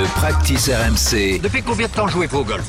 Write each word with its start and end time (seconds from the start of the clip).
Le 0.00 0.06
practice 0.06 0.70
RMC. 0.70 1.40
Depuis 1.42 1.62
combien 1.62 1.86
de 1.86 1.92
temps 1.92 2.08
jouez-vous 2.08 2.38
au 2.38 2.44
golf? 2.44 2.64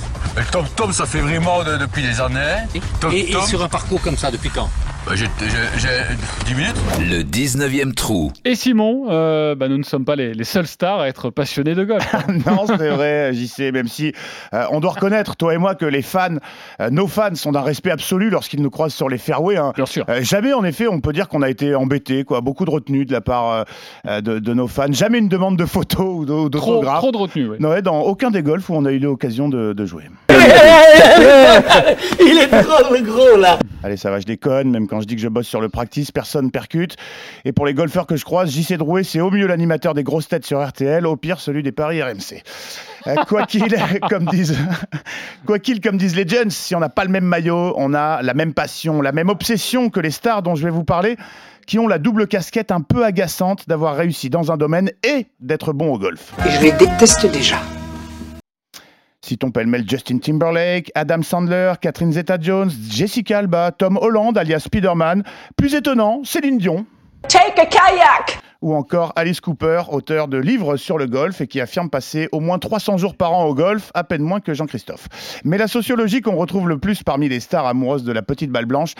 Tom 0.51 0.65
Tom, 0.75 0.91
ça 0.91 1.05
fait 1.05 1.21
vraiment 1.21 1.63
de- 1.63 1.77
depuis 1.77 2.01
des 2.03 2.19
années. 2.19 2.57
Tom 2.99 3.09
et, 3.13 3.29
et 3.29 3.31
Tom, 3.31 3.45
sur 3.45 3.63
un 3.63 3.69
parcours 3.69 4.01
comme 4.01 4.17
ça, 4.17 4.29
depuis 4.31 4.49
quand? 4.49 4.69
Bah, 5.05 5.13
j'ai 5.15 5.25
j'ai- 5.39 5.79
j'ai 5.79 6.45
10 6.45 6.53
minutes. 6.55 6.75
Le 6.99 7.23
19e 7.23 7.93
trou. 7.93 8.31
Et 8.45 8.53
Simon, 8.55 9.07
euh, 9.09 9.55
bah, 9.55 9.67
nous 9.67 9.77
ne 9.79 9.83
sommes 9.83 10.05
pas 10.05 10.15
les, 10.15 10.33
les 10.33 10.43
seuls 10.43 10.67
stars 10.67 10.99
à 10.99 11.07
être 11.07 11.29
passionnés 11.31 11.73
de 11.73 11.83
golf. 11.83 12.05
non, 12.45 12.65
c'est 12.67 12.89
vrai, 12.89 13.33
JC, 13.33 13.71
même 13.73 13.87
si 13.87 14.13
euh, 14.53 14.63
on 14.71 14.79
doit 14.79 14.91
reconnaître, 14.91 15.35
toi 15.35 15.53
et 15.53 15.57
moi, 15.57 15.73
que 15.75 15.85
les 15.85 16.01
fans, 16.03 16.35
euh, 16.79 16.89
nos 16.91 17.07
fans 17.07 17.33
sont 17.35 17.51
d'un 17.51 17.61
respect 17.61 17.89
absolu 17.91 18.29
lorsqu'ils 18.29 18.61
nous 18.61 18.69
croisent 18.69 18.93
sur 18.95 19.09
les 19.09 19.17
fairways. 19.17 19.57
hein. 19.57 19.73
Bien 19.75 19.85
sûr. 19.87 20.05
Euh, 20.07 20.21
jamais, 20.21 20.53
en 20.53 20.63
effet, 20.63 20.87
on 20.87 21.01
peut 21.01 21.13
dire 21.13 21.27
qu'on 21.27 21.41
a 21.41 21.49
été 21.49 21.73
embêté, 21.73 22.23
quoi. 22.23 22.41
Beaucoup 22.41 22.65
de 22.65 22.71
retenue 22.71 23.05
de 23.05 23.11
la 23.11 23.21
part 23.21 23.65
de, 24.05 24.19
de 24.39 24.53
nos 24.53 24.67
fans. 24.67 24.91
Jamais 24.91 25.17
une 25.17 25.29
demande 25.29 25.57
de 25.57 25.65
photos 25.65 26.05
ou 26.15 26.25
d'au- 26.25 26.49
Trop, 26.49 26.73
d'autographes. 26.75 26.99
trop 26.99 27.11
de 27.11 27.17
retenue. 27.17 27.47
ouais. 27.49 27.57
Non, 27.59 27.69
ouais, 27.69 27.81
dans 27.81 28.01
aucun 28.01 28.29
des 28.31 28.43
golfs 28.43 28.69
où 28.69 28.75
on 28.75 28.85
a 28.85 28.91
eu 28.91 28.99
l'occasion 28.99 29.49
de, 29.49 29.73
de 29.73 29.85
jouer. 29.85 30.03
Il 32.19 32.37
est 32.37 32.47
trop 32.63 32.93
le 32.93 33.01
gros 33.01 33.37
là 33.37 33.59
Allez, 33.83 33.97
ça 33.97 34.11
va, 34.11 34.19
je 34.19 34.25
déconne, 34.25 34.69
même 34.69 34.87
quand 34.87 35.01
je 35.01 35.07
dis 35.07 35.15
que 35.15 35.21
je 35.21 35.27
bosse 35.27 35.47
sur 35.47 35.59
le 35.59 35.67
practice, 35.67 36.11
personne 36.11 36.51
percute. 36.51 36.97
Et 37.45 37.51
pour 37.51 37.65
les 37.65 37.73
golfeurs 37.73 38.05
que 38.05 38.15
je 38.15 38.23
croise, 38.23 38.51
JC 38.51 38.73
Drouet, 38.77 39.03
c'est 39.03 39.21
au 39.21 39.31
mieux 39.31 39.47
l'animateur 39.47 39.95
des 39.95 40.03
grosses 40.03 40.27
têtes 40.27 40.45
sur 40.45 40.63
RTL, 40.63 41.07
au 41.07 41.15
pire 41.15 41.39
celui 41.39 41.63
des 41.63 41.71
paris 41.71 42.01
RMC. 42.01 42.43
Euh, 43.07 43.15
quoi 43.27 43.47
qu'il, 43.47 43.63
comme 44.09 44.25
disent, 44.25 44.55
quoi 45.47 45.57
qu'il, 45.57 45.81
comme 45.81 45.97
disent 45.97 46.15
les 46.15 46.27
Jeunes, 46.27 46.51
si 46.51 46.75
on 46.75 46.79
n'a 46.79 46.89
pas 46.89 47.05
le 47.05 47.09
même 47.09 47.25
maillot, 47.25 47.73
on 47.75 47.95
a 47.95 48.21
la 48.21 48.33
même 48.35 48.53
passion, 48.53 49.01
la 49.01 49.11
même 49.11 49.29
obsession 49.29 49.89
que 49.89 49.99
les 49.99 50.11
stars 50.11 50.43
dont 50.43 50.53
je 50.53 50.63
vais 50.63 50.69
vous 50.69 50.83
parler, 50.83 51.17
qui 51.65 51.79
ont 51.79 51.87
la 51.87 51.97
double 51.97 52.27
casquette 52.27 52.71
un 52.71 52.81
peu 52.81 53.03
agaçante 53.03 53.67
d'avoir 53.67 53.95
réussi 53.95 54.29
dans 54.29 54.51
un 54.51 54.57
domaine 54.57 54.91
et 55.03 55.25
d'être 55.39 55.73
bon 55.73 55.93
au 55.93 55.97
golf. 55.97 56.33
Et 56.45 56.51
je 56.51 56.61
les 56.61 56.71
déteste 56.73 57.25
déjà. 57.31 57.57
Citons 59.31 59.51
pêle-mêle 59.51 59.89
Justin 59.89 60.17
Timberlake, 60.17 60.91
Adam 60.93 61.21
Sandler, 61.21 61.75
Catherine 61.79 62.11
Zeta-Jones, 62.11 62.69
Jessica 62.89 63.37
Alba, 63.37 63.71
Tom 63.71 63.95
Holland 63.95 64.37
alias 64.37 64.59
Spider-Man. 64.65 65.23
Plus 65.55 65.73
étonnant, 65.73 66.21
Céline 66.25 66.57
Dion. 66.57 66.85
Take 67.29 67.57
a 67.57 67.65
kayak! 67.65 68.41
Ou 68.61 68.75
encore 68.75 69.13
Alice 69.15 69.39
Cooper, 69.39 69.83
auteur 69.89 70.27
de 70.27 70.37
livres 70.37 70.75
sur 70.75 70.97
le 70.97 71.05
golf 71.05 71.39
et 71.39 71.47
qui 71.47 71.61
affirme 71.61 71.89
passer 71.89 72.27
au 72.33 72.41
moins 72.41 72.59
300 72.59 72.97
jours 72.97 73.15
par 73.15 73.31
an 73.31 73.45
au 73.45 73.55
golf, 73.55 73.89
à 73.93 74.03
peine 74.03 74.21
moins 74.21 74.41
que 74.41 74.53
Jean-Christophe. 74.53 75.07
Mais 75.45 75.57
la 75.57 75.69
sociologie 75.69 76.19
qu'on 76.19 76.35
retrouve 76.35 76.67
le 76.67 76.77
plus 76.77 77.01
parmi 77.01 77.29
les 77.29 77.39
stars 77.39 77.65
amoureuses 77.65 78.03
de 78.03 78.11
la 78.11 78.23
petite 78.23 78.51
balle 78.51 78.65
blanche, 78.65 78.95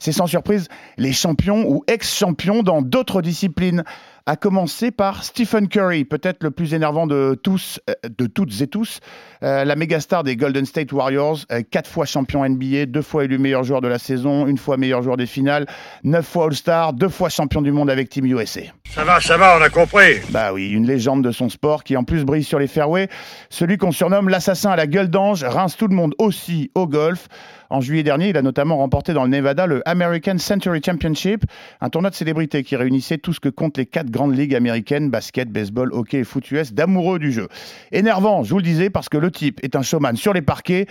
c'est 0.00 0.12
sans 0.12 0.26
surprise 0.26 0.68
les 0.96 1.12
champions 1.12 1.64
ou 1.68 1.82
ex-champions 1.86 2.62
dans 2.62 2.82
d'autres 2.82 3.20
disciplines. 3.20 3.84
À 4.28 4.36
commencer 4.36 4.90
par 4.90 5.24
Stephen 5.24 5.68
Curry, 5.68 6.04
peut-être 6.04 6.44
le 6.44 6.50
plus 6.50 6.74
énervant 6.74 7.06
de 7.06 7.34
tous, 7.42 7.80
euh, 7.88 7.94
de 8.14 8.26
toutes 8.26 8.60
et 8.60 8.66
tous, 8.66 9.00
euh, 9.42 9.64
la 9.64 9.74
méga 9.74 10.00
star 10.00 10.22
des 10.22 10.36
Golden 10.36 10.66
State 10.66 10.92
Warriors, 10.92 11.38
euh, 11.50 11.62
quatre 11.62 11.88
fois 11.88 12.04
champion 12.04 12.44
NBA, 12.44 12.84
deux 12.84 13.00
fois 13.00 13.24
élu 13.24 13.38
meilleur 13.38 13.64
joueur 13.64 13.80
de 13.80 13.88
la 13.88 13.98
saison, 13.98 14.46
une 14.46 14.58
fois 14.58 14.76
meilleur 14.76 15.00
joueur 15.00 15.16
des 15.16 15.24
finales, 15.24 15.64
neuf 16.04 16.26
fois 16.26 16.44
All-Star, 16.44 16.92
deux 16.92 17.08
fois 17.08 17.30
champion 17.30 17.62
du 17.62 17.72
monde 17.72 17.88
avec 17.88 18.10
Team 18.10 18.26
USA. 18.26 18.60
Ça 18.90 19.02
va, 19.02 19.18
ça 19.18 19.38
va, 19.38 19.56
on 19.58 19.62
a 19.62 19.70
compris. 19.70 20.16
Bah 20.28 20.52
oui, 20.52 20.72
une 20.72 20.86
légende 20.86 21.24
de 21.24 21.30
son 21.30 21.48
sport 21.48 21.82
qui 21.82 21.96
en 21.96 22.04
plus 22.04 22.26
brille 22.26 22.44
sur 22.44 22.58
les 22.58 22.66
fairways. 22.66 23.08
Celui 23.48 23.78
qu'on 23.78 23.92
surnomme 23.92 24.28
l'assassin 24.28 24.72
à 24.72 24.76
la 24.76 24.86
gueule 24.86 25.08
d'ange 25.08 25.42
rince 25.42 25.78
tout 25.78 25.88
le 25.88 25.94
monde 25.94 26.14
aussi 26.18 26.70
au 26.74 26.86
golf. 26.86 27.28
En 27.70 27.82
juillet 27.82 28.02
dernier, 28.02 28.30
il 28.30 28.36
a 28.36 28.42
notamment 28.42 28.78
remporté 28.78 29.12
dans 29.12 29.24
le 29.24 29.28
Nevada 29.28 29.66
le 29.66 29.86
American 29.86 30.38
Century 30.38 30.80
Championship, 30.84 31.44
un 31.82 31.90
tournoi 31.90 32.10
de 32.10 32.14
célébrités 32.14 32.62
qui 32.62 32.76
réunissait 32.76 33.18
tout 33.18 33.34
ce 33.34 33.40
que 33.40 33.50
comptent 33.50 33.76
les 33.76 33.84
quatre 33.84 34.10
grandes 34.18 34.36
ligues 34.36 34.56
américaines, 34.56 35.10
basket, 35.10 35.48
baseball, 35.48 35.92
hockey 35.92 36.18
et 36.18 36.24
foot 36.24 36.50
US, 36.50 36.72
d'amoureux 36.72 37.20
du 37.20 37.30
jeu. 37.30 37.46
Énervant, 37.92 38.42
je 38.42 38.50
vous 38.50 38.56
le 38.56 38.64
disais, 38.64 38.90
parce 38.90 39.08
que 39.08 39.16
le 39.16 39.30
type 39.30 39.60
est 39.62 39.76
un 39.76 39.82
showman 39.82 40.16
sur 40.16 40.32
les 40.32 40.42
parquets. 40.42 40.88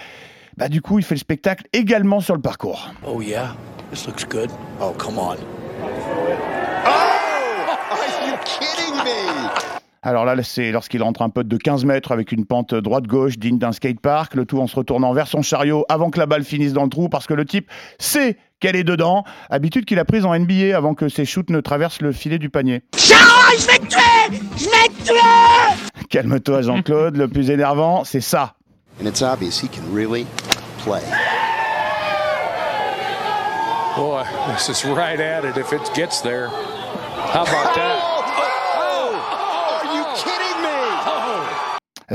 Bah 0.55 0.69
du 0.69 0.81
coup, 0.81 0.97
il 0.97 1.03
fait 1.03 1.15
le 1.15 1.19
spectacle 1.19 1.65
également 1.73 2.21
sur 2.21 2.35
le 2.35 2.41
parcours. 2.41 2.89
Oh 3.05 3.21
yeah, 3.21 3.53
this 3.91 4.07
looks 4.07 4.25
good. 4.29 4.49
Oh, 4.79 4.93
come 4.97 5.19
on. 5.19 5.35
Alors 10.07 10.23
là, 10.23 10.41
c'est 10.41 10.71
lorsqu'il 10.71 11.03
rentre 11.03 11.21
un 11.21 11.29
putt 11.29 11.45
de 11.45 11.57
15 11.57 11.83
mètres 11.83 12.13
avec 12.13 12.31
une 12.31 12.45
pente 12.45 12.73
droite-gauche 12.73 13.37
digne 13.37 13.57
d'un 13.57 13.73
skatepark, 13.73 14.35
le 14.35 14.45
tout 14.45 14.57
en 14.61 14.65
se 14.65 14.77
retournant 14.77 15.11
vers 15.11 15.27
son 15.27 15.41
chariot 15.41 15.83
avant 15.89 16.11
que 16.11 16.17
la 16.17 16.25
balle 16.25 16.45
finisse 16.45 16.71
dans 16.71 16.83
le 16.83 16.89
trou 16.89 17.09
parce 17.09 17.27
que 17.27 17.33
le 17.33 17.43
type 17.43 17.69
sait 17.99 18.37
qu'elle 18.61 18.77
est 18.77 18.85
dedans, 18.85 19.25
habitude 19.49 19.83
qu'il 19.83 19.99
a 19.99 20.05
prise 20.05 20.23
en 20.23 20.33
NBA 20.33 20.77
avant 20.77 20.93
que 20.93 21.09
ses 21.09 21.25
shoots 21.25 21.49
ne 21.49 21.59
traversent 21.59 22.01
le 22.01 22.13
filet 22.13 22.39
du 22.39 22.49
panier. 22.49 22.83
je 22.95 23.67
vais 23.67 23.79
te 23.79 23.87
tuer! 23.87 24.39
Je 24.55 24.63
vais 24.63 24.87
te 24.97 25.07
tuer! 25.07 26.05
Calme-toi 26.09 26.61
Jean-Claude, 26.61 27.17
le 27.17 27.27
plus 27.27 27.49
énervant, 27.49 28.05
c'est 28.05 28.21
ça. 28.21 28.53
And 29.01 29.07
it's 29.07 29.21
obvious 29.21 29.59
he 29.61 29.67
can 29.67 29.83
really 29.93 30.25
play. 30.85 31.01
Boy, 33.97 34.23
this 34.53 34.69
is 34.69 34.85
right 34.85 35.19
at 35.19 35.43
it 35.43 35.57
if 35.57 35.73
it 35.73 35.81
gets 35.93 36.21
there. 36.21 36.47
How 37.33 37.41
about 37.41 37.75
that? 37.75 38.16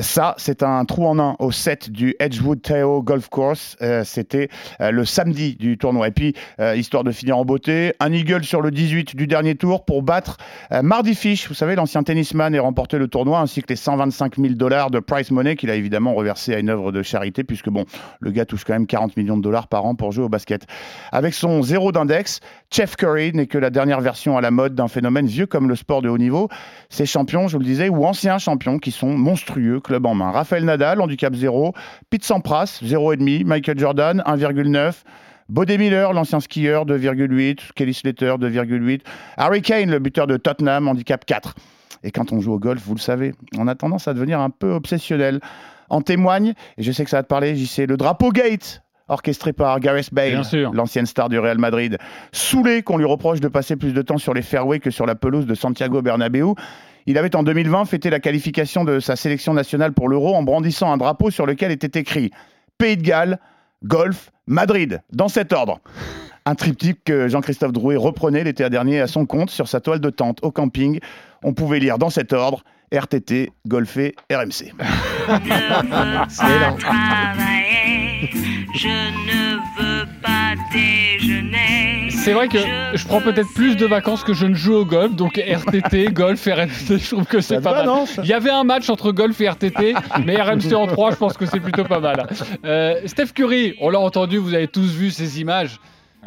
Ça, 0.00 0.34
c'est 0.38 0.62
un 0.62 0.86
trou 0.86 1.06
en 1.06 1.19
un 1.19 1.36
au 1.38 1.53
7 1.53 1.91
du 1.91 2.14
Edgewood 2.19 2.62
Tahoe 2.62 3.03
Golf 3.03 3.28
Course. 3.28 3.76
Euh, 3.82 4.04
C'était 4.04 4.48
euh, 4.80 4.91
le 4.91 5.04
samedi 5.04 5.54
du 5.54 5.76
tournoi. 5.76 6.08
Et 6.08 6.12
puis, 6.12 6.34
euh, 6.60 6.75
histoire 6.75 7.04
de 7.04 7.12
finir 7.12 7.36
en 7.36 7.44
beauté, 7.44 7.92
un 8.00 8.10
eagle 8.10 8.42
sur 8.42 8.62
le 8.62 8.70
18 8.70 9.14
du 9.16 9.26
dernier 9.26 9.54
tour 9.54 9.84
pour 9.84 10.03
battre 10.03 10.38
euh, 10.72 10.80
Mardy 10.80 11.14
Fish, 11.14 11.47
vous 11.47 11.53
savez, 11.53 11.75
l'ancien 11.75 12.03
tennisman, 12.03 12.54
et 12.54 12.58
remporter 12.58 12.97
le 12.97 13.06
tournoi, 13.06 13.41
ainsi 13.41 13.60
que 13.60 13.66
les 13.69 13.76
125 13.76 14.36
000 14.38 14.54
dollars 14.54 14.91
de 14.91 14.98
prize 14.98 15.30
money 15.30 15.56
qu'il 15.56 15.69
a 15.69 15.75
évidemment 15.75 16.14
reversé 16.14 16.54
à 16.54 16.59
une 16.59 16.70
œuvre 16.70 16.91
de 16.91 17.03
charité, 17.03 17.44
puisque 17.44 17.69
bon, 17.69 17.84
le 18.20 18.30
gars 18.30 18.47
touche 18.47 18.64
quand 18.64 18.72
même 18.72 18.86
40 18.86 19.19
millions 19.19 19.36
de 19.36 19.42
dollars 19.42 19.69
par 19.69 19.84
an 19.84 19.94
pour 19.94 20.10
jouer 20.10 20.24
au 20.24 20.30
basket. 20.30 20.66
Avec 21.12 21.34
son 21.34 21.60
zéro 21.60 21.92
d'index, 21.92 22.41
Chef 22.70 22.97
Curry 22.97 23.32
n'est 23.34 23.47
que 23.47 23.59
la 23.59 23.69
dernière 23.69 24.00
version 24.00 24.38
à 24.38 24.41
la 24.41 24.50
mode 24.50 24.74
d'un 24.74 24.88
phénomène 24.88 25.26
vieux 25.26 25.44
comme 25.44 25.69
le 25.69 25.76
sport 25.76 26.00
de 26.00 26.09
haut 26.09 26.16
niveau. 26.16 26.48
Ces 26.88 27.04
champions, 27.04 27.47
je 27.47 27.59
vous 27.59 27.60
le 27.60 27.66
disais, 27.66 27.91
ou 27.91 28.06
anciens 28.06 28.38
champions 28.38 28.78
qui 28.78 28.91
sont 28.91 29.10
monstrueux, 29.10 29.81
club 29.82 30.06
en 30.06 30.15
main. 30.15 30.31
Raphaël 30.31 30.65
Nadal, 30.65 31.00
handicap 31.00 31.34
0. 31.34 31.75
Pete 32.10 32.25
Sampras, 32.25 32.81
0,5. 32.82 33.44
Michael 33.44 33.78
Jordan, 33.78 34.22
1,9. 34.26 35.03
Bodé 35.48 35.76
Miller, 35.76 36.12
l'ancien 36.12 36.41
skieur, 36.41 36.87
2,8. 36.87 37.72
Kelly 37.75 37.94
Slater, 37.94 38.37
2,8. 38.38 39.00
Harry 39.37 39.62
Kane, 39.62 39.91
le 39.91 39.98
buteur 39.98 40.26
de 40.26 40.37
Tottenham, 40.37 40.88
handicap 40.88 41.25
4. 41.25 41.54
Et 42.04 42.10
quand 42.10 42.32
on 42.32 42.41
joue 42.41 42.54
au 42.54 42.59
golf, 42.59 42.82
vous 42.84 42.94
le 42.94 43.00
savez, 43.00 43.34
on 43.59 43.69
a 43.69 43.75
tendance 43.75 44.09
à 44.09 44.15
devenir 44.15 44.41
un 44.41 44.50
peu 44.50 44.72
obsessionnel. 44.72 45.41
En 45.91 46.00
témoigne, 46.00 46.54
et 46.78 46.82
je 46.82 46.91
sais 46.91 47.04
que 47.04 47.10
ça 47.10 47.19
va 47.19 47.22
te 47.22 47.28
parler, 47.28 47.54
j'y 47.54 47.66
sais, 47.66 47.84
le 47.84 47.98
drapeau 47.98 48.31
Gate, 48.31 48.82
orchestré 49.09 49.53
par 49.53 49.78
Gareth 49.78 50.12
Bale, 50.12 50.41
l'ancienne 50.72 51.04
star 51.04 51.28
du 51.28 51.38
Real 51.38 51.59
Madrid. 51.59 51.98
Saoulé 52.32 52.82
qu'on 52.82 52.97
lui 52.97 53.04
reproche 53.04 53.41
de 53.41 53.48
passer 53.48 53.76
plus 53.76 53.92
de 53.92 54.00
temps 54.00 54.16
sur 54.16 54.32
les 54.32 54.41
fairways 54.41 54.81
que 54.81 54.91
sur 54.91 55.04
la 55.04 55.15
pelouse 55.15 55.47
de 55.47 55.54
Santiago 55.54 56.00
Bernabéu. 56.00 56.54
Il 57.06 57.18
avait 57.18 57.34
en 57.34 57.42
2020 57.42 57.84
fêté 57.84 58.10
la 58.10 58.20
qualification 58.20 58.84
de 58.84 59.00
sa 59.00 59.16
sélection 59.16 59.54
nationale 59.54 59.92
pour 59.92 60.08
l'Euro 60.08 60.34
en 60.34 60.42
brandissant 60.42 60.92
un 60.92 60.96
drapeau 60.96 61.30
sur 61.30 61.46
lequel 61.46 61.72
était 61.72 61.98
écrit 61.98 62.30
Pays 62.78 62.96
de 62.96 63.02
Galles, 63.02 63.38
Golf, 63.84 64.30
Madrid, 64.46 65.00
dans 65.12 65.28
cet 65.28 65.52
ordre. 65.52 65.80
Un 66.44 66.54
triptyque 66.54 67.04
que 67.04 67.28
Jean-Christophe 67.28 67.72
Drouet 67.72 67.96
reprenait 67.96 68.44
l'été 68.44 68.68
dernier 68.70 69.00
à 69.00 69.06
son 69.06 69.26
compte 69.26 69.50
sur 69.50 69.68
sa 69.68 69.80
toile 69.80 70.00
de 70.00 70.10
tente 70.10 70.38
au 70.42 70.50
camping. 70.50 70.98
On 71.42 71.54
pouvait 71.54 71.78
lire 71.78 71.98
dans 71.98 72.10
cet 72.10 72.32
ordre 72.32 72.64
RTT, 72.92 73.52
Golfé, 73.66 74.14
RMC. 74.30 74.72
Je 78.74 78.88
ne 78.88 79.56
veux 79.78 80.06
pas. 80.22 80.32
C'est 82.25 82.34
vrai 82.34 82.47
que 82.47 82.59
je 82.94 83.05
prends 83.05 83.21
peut-être 83.21 83.53
plus 83.53 83.77
de 83.77 83.84
vacances 83.84 84.22
que 84.22 84.33
je 84.33 84.47
ne 84.47 84.55
joue 84.55 84.75
au 84.75 84.84
golf, 84.84 85.16
donc 85.16 85.38
RTT, 85.38 86.05
golf, 86.12 86.44
RMC, 86.44 86.99
je 86.99 87.09
trouve 87.10 87.25
que 87.25 87.41
c'est 87.41 87.60
pas 87.60 87.84
mal. 87.84 88.06
Il 88.22 88.28
y 88.28 88.33
avait 88.33 88.50
un 88.50 88.62
match 88.62 88.88
entre 88.91 89.10
golf 89.10 89.41
et 89.41 89.49
RTT, 89.49 89.94
mais 90.25 90.41
RMC 90.41 90.72
en 90.72 90.86
3, 90.86 91.10
je 91.10 91.16
pense 91.16 91.36
que 91.36 91.47
c'est 91.47 91.59
plutôt 91.59 91.83
pas 91.83 91.98
mal. 91.98 92.28
Euh, 92.65 93.01
Steph 93.07 93.33
Curry, 93.34 93.74
on 93.80 93.91
l'a 93.91 93.98
entendu, 93.98 94.36
vous 94.39 94.54
avez 94.54 94.69
tous 94.69 94.92
vu 94.95 95.10
ces 95.10 95.41
images. 95.41 95.80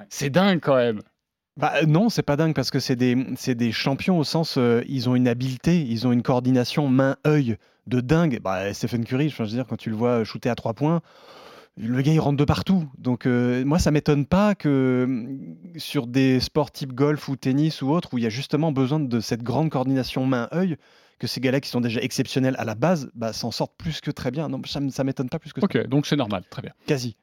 C'est 0.10 0.30
dingue 0.30 0.60
quand 0.62 0.76
même. 0.76 1.00
Bah, 1.56 1.72
non, 1.88 2.10
c'est 2.10 2.24
pas 2.24 2.36
dingue 2.36 2.54
parce 2.54 2.72
que 2.72 2.80
c'est 2.80 2.98
des, 2.98 3.16
des 3.16 3.72
champions 3.72 4.20
au 4.20 4.26
sens 4.26 4.58
euh, 4.58 4.84
ils 4.90 5.08
ont 5.08 5.16
une 5.16 5.30
habileté, 5.30 5.80
ils 5.80 6.06
ont 6.06 6.12
une 6.12 6.24
coordination 6.24 6.90
main-œil 6.90 7.56
de 7.88 8.02
dingue. 8.02 8.42
Bah, 8.44 8.74
Stephen 8.74 9.06
Curry, 9.06 9.30
je 9.30 9.42
veux 9.42 9.48
dire, 9.48 9.66
quand 9.66 9.78
tu 9.78 9.90
le 9.90 9.96
vois 9.96 10.26
shooter 10.26 10.50
à 10.50 10.56
trois 10.56 10.74
points, 10.74 11.02
le 11.78 12.02
gars 12.02 12.14
il 12.14 12.20
rentre 12.20 12.38
de 12.38 12.46
partout. 12.46 12.88
Donc 12.98 13.26
euh, 13.26 13.64
moi 13.66 13.80
ça 13.80 13.92
m'étonne 13.92 14.26
pas 14.26 14.56
que 14.56 15.06
mm, 15.08 15.78
sur 15.80 16.08
des 16.08 16.40
sports 16.40 16.72
type 16.72 16.94
golf 16.94 17.28
ou 17.28 17.36
tennis 17.36 17.82
ou 17.82 17.90
autre 17.92 18.10
où 18.14 18.18
il 18.18 18.24
y 18.24 18.28
a 18.28 18.30
justement 18.30 18.72
besoin 18.72 19.00
de 19.00 19.20
cette 19.20 19.44
grande 19.44 19.70
coordination 19.70 20.26
main-œil, 20.26 20.78
que 21.20 21.28
ces 21.28 21.40
gars-là 21.40 21.62
qui 21.62 21.70
sont 21.70 21.82
déjà 21.82 22.02
exceptionnels 22.02 22.56
à 22.58 22.66
la 22.66 22.76
base, 22.76 23.10
bah, 23.16 23.32
s'en 23.34 23.52
sortent 23.52 23.76
plus 23.78 24.02
que 24.02 24.12
très 24.12 24.32
bien. 24.32 24.50
Non, 24.50 24.62
ça, 24.66 24.82
ça 24.90 25.04
m'étonne 25.04 25.30
pas 25.30 25.40
plus 25.40 25.54
que 25.54 25.62
ça. 25.62 25.66
Ok, 25.66 25.88
donc 25.88 26.06
c'est 26.08 26.18
normal, 26.18 26.44
très 26.50 26.62
bien. 26.62 26.72
Quasi. 26.88 27.16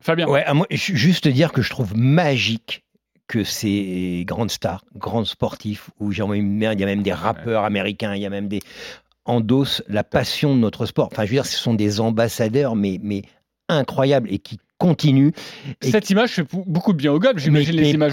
Fabien. 0.00 0.28
Ouais, 0.28 0.44
à 0.44 0.54
moi, 0.54 0.66
ju- 0.70 0.96
juste 0.96 1.28
dire 1.28 1.52
que 1.52 1.62
je 1.62 1.70
trouve 1.70 1.96
magique 1.96 2.84
que 3.28 3.42
ces 3.44 4.24
grandes 4.26 4.50
stars, 4.50 4.84
grands 4.94 5.24
sportifs, 5.24 5.90
où 5.98 6.12
j'ai 6.12 6.22
envie 6.22 6.40
de 6.40 6.44
mettre, 6.46 6.74
il 6.74 6.80
y 6.80 6.82
a 6.84 6.86
même 6.86 7.02
des 7.02 7.12
rappeurs 7.12 7.64
américains, 7.64 8.14
il 8.14 8.22
y 8.22 8.26
a 8.26 8.30
même 8.30 8.46
des 8.48 8.60
endossent 9.24 9.82
la 9.88 10.04
passion 10.04 10.54
de 10.54 10.60
notre 10.60 10.86
sport. 10.86 11.08
Enfin, 11.10 11.24
je 11.24 11.30
veux 11.30 11.34
dire, 11.36 11.46
ce 11.46 11.58
sont 11.58 11.74
des 11.74 11.98
ambassadeurs, 12.00 12.76
mais, 12.76 13.00
mais 13.02 13.22
incroyables 13.68 14.32
et 14.32 14.38
qui 14.38 14.58
continuent. 14.78 15.30
Et 15.82 15.90
Cette 15.90 16.10
image 16.10 16.30
fait 16.30 16.44
beaucoup 16.66 16.92
de 16.92 16.98
bien 16.98 17.12
au 17.12 17.18
golf, 17.18 17.38
j'imagine 17.38 17.76
les 17.76 17.90
images 17.90 18.12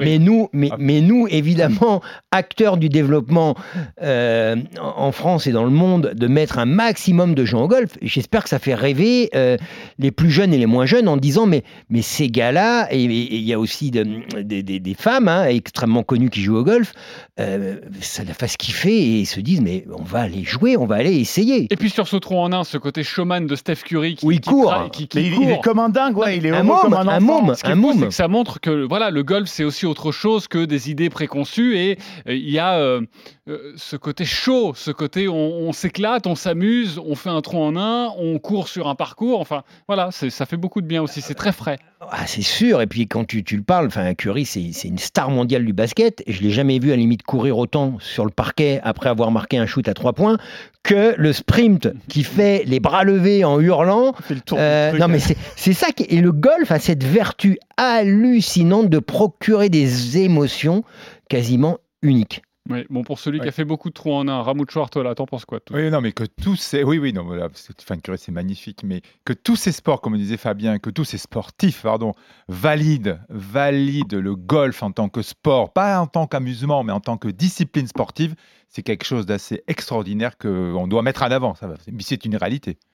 mais, 0.00 0.18
nous, 0.18 0.48
mais, 0.52 0.68
Ah. 0.72 0.76
mais 0.78 1.00
nous, 1.00 1.26
évidemment, 1.28 2.00
acteurs 2.30 2.76
du 2.76 2.88
développement 2.88 3.54
euh, 4.02 4.56
en 4.80 5.12
France 5.12 5.46
et 5.46 5.52
dans 5.52 5.64
le 5.64 5.70
monde, 5.70 6.12
de 6.14 6.26
mettre 6.26 6.58
un 6.58 6.64
maximum 6.66 7.34
de 7.34 7.44
gens 7.44 7.62
au 7.62 7.68
golf. 7.68 7.96
J'espère 8.02 8.42
que 8.44 8.48
ça 8.48 8.58
fait 8.58 8.74
rêver 8.74 9.30
euh, 9.34 9.56
les 9.98 10.10
plus 10.10 10.30
jeunes 10.30 10.52
et 10.54 10.58
les 10.58 10.66
moins 10.66 10.86
jeunes 10.86 11.08
en 11.08 11.16
disant 11.16 11.46
mais, 11.46 11.62
mais 11.88 12.02
ces 12.02 12.28
gars-là, 12.28 12.88
et 12.92 13.04
et 13.04 13.36
il 13.36 13.42
y 13.44 13.52
a 13.52 13.58
aussi 13.58 13.90
de- 13.90 14.04
des- 14.42 14.94
femmes 14.94 15.28
hein, 15.28 15.46
extrêmement 15.46 16.02
connues 16.02 16.30
qui 16.30 16.40
jouent 16.42 16.56
au 16.58 16.64
golf, 16.64 16.92
euh, 17.40 17.76
ça 18.00 18.22
la 18.24 18.32
fasse 18.34 18.56
kiffer 18.56 19.20
et 19.20 19.24
se 19.24 19.40
disent 19.40 19.60
mais 19.60 19.84
on 19.98 20.02
va 20.04 20.20
aller 20.20 20.44
jouer, 20.44 20.76
on 20.76 20.86
va 20.86 20.96
aller 20.96 21.16
essayer. 21.16 21.66
Et 21.70 21.76
puis 21.76 21.90
sur 21.90 22.06
ce 22.08 22.16
trou 22.16 22.36
en 22.38 22.52
un, 22.52 22.64
ce 22.64 22.78
côté 22.78 23.02
showman 23.02 23.46
de 23.46 23.56
Steph 23.56 23.82
Curry 23.84 24.14
qui, 24.14 24.26
il 24.26 24.40
qui 24.40 24.48
court. 24.50 24.72
tra- 24.72 24.90
qui- 24.90 25.08
qui 25.08 25.18
Mais 25.18 25.24
il, 25.26 25.34
court. 25.34 25.44
il 25.44 25.50
est 25.50 25.60
comme 25.60 25.78
un 25.78 25.88
dingue, 26.04 26.16
ouais, 26.18 26.36
il 26.36 26.46
est 26.46 26.50
Un 26.50 26.62
môme, 26.62 26.80
comme 26.80 26.94
un 26.94 26.98
un 27.08 27.16
enfant. 27.18 27.42
môme. 27.42 27.54
Ce 27.54 27.62
qui 27.62 27.70
est 27.70 27.72
Un 27.74 27.80
fou, 27.80 27.92
c'est 27.98 28.06
que 28.08 28.14
ça 28.14 28.28
montre 28.28 28.60
que 28.60 28.86
voilà, 28.86 29.10
le 29.10 29.22
golf, 29.22 29.48
c'est 29.48 29.64
aussi 29.64 29.86
autre 29.86 30.12
chose 30.12 30.48
que 30.48 30.64
des 30.64 30.90
idées 30.90 31.10
préconçues 31.10 31.76
et 31.76 31.98
euh, 32.28 32.34
il 32.34 32.50
y 32.50 32.58
a 32.58 32.74
euh, 32.74 33.00
euh, 33.46 33.74
ce 33.76 33.96
côté 33.96 34.24
chaud, 34.24 34.72
ce 34.74 34.90
côté 34.90 35.28
on, 35.28 35.34
on 35.34 35.72
s'éclate, 35.72 36.26
on 36.26 36.34
s'amuse, 36.34 36.98
on 37.04 37.14
fait 37.14 37.28
un 37.28 37.42
trou 37.42 37.58
en 37.58 37.76
un, 37.76 38.08
on 38.18 38.38
court 38.38 38.68
sur 38.68 38.88
un 38.88 38.94
parcours. 38.94 39.38
Enfin, 39.40 39.64
voilà, 39.86 40.08
c'est- 40.12 40.30
ça 40.30 40.46
fait 40.46 40.56
beaucoup 40.56 40.80
de 40.80 40.86
bien 40.86 41.02
aussi. 41.02 41.20
C'est 41.20 41.34
très 41.34 41.52
frais. 41.52 41.78
Ah, 42.10 42.26
c'est 42.26 42.40
sûr. 42.42 42.80
Et 42.80 42.86
puis 42.86 43.06
quand 43.06 43.24
tu, 43.26 43.44
tu 43.44 43.56
le 43.58 43.62
parles, 43.62 43.86
enfin 43.88 44.14
Curry, 44.14 44.46
c'est 44.46 44.70
c'est 44.72 44.88
une 44.88 44.96
star 44.98 45.28
mondiale 45.30 45.64
du 45.66 45.72
basket. 45.74 46.22
Et 46.26 46.32
je 46.32 46.42
l'ai 46.42 46.50
jamais 46.50 46.78
vu 46.78 46.88
à 46.88 46.94
la 46.94 47.00
limite 47.00 47.22
courir 47.22 47.58
autant 47.58 47.98
sur 48.00 48.24
le 48.24 48.30
parquet 48.30 48.80
après 48.82 49.10
avoir 49.10 49.30
marqué 49.30 49.58
un 49.58 49.66
shoot 49.66 49.86
à 49.88 49.94
trois 49.94 50.14
points 50.14 50.38
que 50.82 51.14
le 51.18 51.32
sprint 51.34 51.88
qui 52.08 52.24
fait 52.24 52.64
les 52.66 52.80
bras 52.80 53.04
levés 53.04 53.44
en 53.44 53.60
hurlant. 53.60 54.14
Il 54.20 54.24
fait 54.24 54.34
le 54.36 54.40
tour 54.40 54.58
Euh, 54.58 54.92
non 54.98 55.08
mais 55.08 55.18
c'est 55.18 55.36
c'est 55.56 55.72
ça 55.74 55.88
qui 55.92 56.04
et 56.04 56.20
le 56.22 56.32
golf 56.32 56.70
a 56.72 56.78
cette 56.78 57.04
vertu 57.04 57.58
hallucinante 57.76 58.88
de 58.88 58.98
procurer 58.98 59.68
des 59.68 60.18
émotions 60.18 60.82
quasiment 61.28 61.76
uniques. 62.02 62.42
Oui, 62.70 62.86
bon, 62.88 63.02
pour 63.02 63.18
celui 63.18 63.40
qui 63.40 63.48
a 63.48 63.52
fait 63.52 63.66
beaucoup 63.66 63.90
de 63.90 63.94
trous 63.94 64.14
en 64.14 64.26
un, 64.26 64.40
Ramoud 64.40 64.70
Chouartola, 64.70 65.14
t'en 65.14 65.26
penses 65.26 65.44
quoi 65.44 65.60
Oui, 65.70 65.90
non, 65.90 66.00
mais 66.00 66.12
que 66.12 66.24
tous 66.24 66.56
ces. 66.56 66.82
Oui, 66.82 66.96
oui, 66.96 67.12
non, 67.12 67.24
voilà, 67.24 67.48
Stéphane 67.52 68.00
Curé, 68.00 68.16
c'est 68.16 68.32
magnifique, 68.32 68.82
mais 68.82 69.02
que 69.26 69.34
tous 69.34 69.56
ces 69.56 69.70
sports, 69.70 70.00
comme 70.00 70.16
disait 70.16 70.38
Fabien, 70.38 70.78
que 70.78 70.88
tous 70.88 71.04
ces 71.04 71.18
sportifs, 71.18 71.82
pardon, 71.82 72.12
valident, 72.48 73.18
valident 73.28 74.14
le 74.14 74.34
golf 74.34 74.82
en 74.82 74.92
tant 74.92 75.10
que 75.10 75.20
sport, 75.20 75.74
pas 75.74 76.00
en 76.00 76.06
tant 76.06 76.26
qu'amusement, 76.26 76.84
mais 76.84 76.92
en 76.92 77.00
tant 77.00 77.18
que 77.18 77.28
discipline 77.28 77.86
sportive, 77.86 78.34
c'est 78.70 78.82
quelque 78.82 79.04
chose 79.04 79.26
d'assez 79.26 79.62
extraordinaire 79.68 80.38
qu'on 80.38 80.86
doit 80.88 81.02
mettre 81.02 81.22
en 81.22 81.30
avant. 81.30 81.54
C'est 82.00 82.24
une 82.24 82.36
réalité. 82.36 82.78